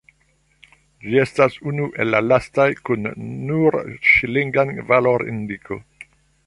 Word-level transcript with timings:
Ĝi 1.09 1.19
estas 1.23 1.57
unu 1.71 1.85
el 2.05 2.09
la 2.15 2.21
lastaj 2.31 2.67
kun 2.89 3.07
nur 3.51 3.81
ŝilinga 4.15 4.69
valorindiko. 4.93 5.83